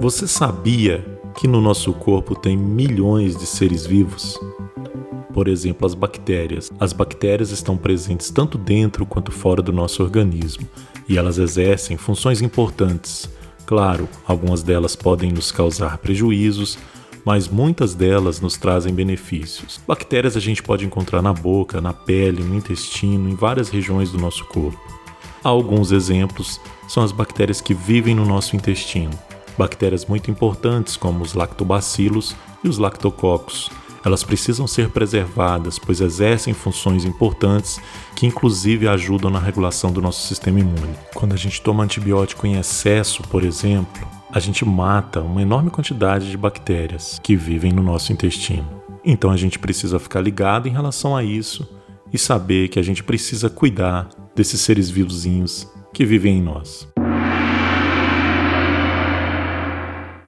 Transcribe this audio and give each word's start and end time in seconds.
Você 0.00 0.26
sabia 0.28 1.04
que 1.36 1.48
no 1.48 1.60
nosso 1.60 1.92
corpo 1.92 2.34
tem 2.34 2.56
milhões 2.56 3.36
de 3.36 3.46
seres 3.46 3.84
vivos? 3.84 4.38
Por 5.32 5.48
exemplo, 5.48 5.86
as 5.86 5.94
bactérias. 5.94 6.70
As 6.78 6.92
bactérias 6.92 7.50
estão 7.50 7.76
presentes 7.76 8.30
tanto 8.30 8.56
dentro 8.56 9.04
quanto 9.04 9.32
fora 9.32 9.60
do 9.60 9.72
nosso 9.72 10.02
organismo 10.02 10.66
e 11.08 11.18
elas 11.18 11.38
exercem 11.38 11.96
funções 11.96 12.40
importantes. 12.40 13.28
Claro, 13.66 14.08
algumas 14.26 14.62
delas 14.62 14.94
podem 14.94 15.32
nos 15.32 15.50
causar 15.50 15.98
prejuízos, 15.98 16.78
mas 17.24 17.48
muitas 17.48 17.94
delas 17.94 18.40
nos 18.40 18.56
trazem 18.56 18.94
benefícios. 18.94 19.80
Bactérias 19.86 20.36
a 20.36 20.40
gente 20.40 20.62
pode 20.62 20.86
encontrar 20.86 21.20
na 21.20 21.32
boca, 21.32 21.80
na 21.80 21.92
pele, 21.92 22.44
no 22.44 22.54
intestino, 22.54 23.28
em 23.28 23.34
várias 23.34 23.68
regiões 23.68 24.12
do 24.12 24.18
nosso 24.18 24.44
corpo. 24.44 24.95
Alguns 25.46 25.92
exemplos 25.92 26.60
são 26.88 27.04
as 27.04 27.12
bactérias 27.12 27.60
que 27.60 27.72
vivem 27.72 28.16
no 28.16 28.24
nosso 28.24 28.56
intestino. 28.56 29.12
Bactérias 29.56 30.04
muito 30.04 30.28
importantes 30.28 30.96
como 30.96 31.22
os 31.22 31.34
lactobacilos 31.34 32.34
e 32.64 32.68
os 32.68 32.78
lactococos. 32.78 33.70
Elas 34.04 34.24
precisam 34.24 34.66
ser 34.66 34.90
preservadas, 34.90 35.78
pois 35.78 36.00
exercem 36.00 36.52
funções 36.52 37.04
importantes 37.04 37.78
que, 38.16 38.26
inclusive, 38.26 38.88
ajudam 38.88 39.30
na 39.30 39.38
regulação 39.38 39.92
do 39.92 40.02
nosso 40.02 40.26
sistema 40.26 40.58
imune. 40.58 40.96
Quando 41.14 41.32
a 41.32 41.36
gente 41.36 41.62
toma 41.62 41.84
antibiótico 41.84 42.44
em 42.44 42.58
excesso, 42.58 43.22
por 43.22 43.44
exemplo, 43.44 44.04
a 44.32 44.40
gente 44.40 44.64
mata 44.64 45.20
uma 45.20 45.42
enorme 45.42 45.70
quantidade 45.70 46.28
de 46.28 46.36
bactérias 46.36 47.20
que 47.22 47.36
vivem 47.36 47.70
no 47.70 47.84
nosso 47.84 48.12
intestino. 48.12 48.68
Então 49.04 49.30
a 49.30 49.36
gente 49.36 49.60
precisa 49.60 50.00
ficar 50.00 50.20
ligado 50.22 50.66
em 50.66 50.72
relação 50.72 51.14
a 51.14 51.22
isso 51.22 51.68
e 52.12 52.18
saber 52.18 52.66
que 52.66 52.80
a 52.80 52.82
gente 52.82 53.04
precisa 53.04 53.48
cuidar 53.48 54.08
desses 54.36 54.60
seres 54.60 54.90
vivozinhos 54.90 55.66
que 55.92 56.04
vivem 56.04 56.38
em 56.38 56.42
nós. 56.42 56.86